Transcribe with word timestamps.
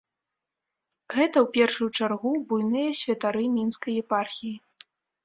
Гэта, 1.15 1.37
у 1.45 1.49
першую 1.57 1.87
чаргу, 1.97 2.31
буйныя 2.53 2.89
святары 3.01 3.43
мінскай 3.59 4.01
епархіі. 4.05 4.55